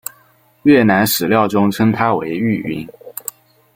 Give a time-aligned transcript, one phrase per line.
[0.63, 2.89] 越南史料中称她为玉云。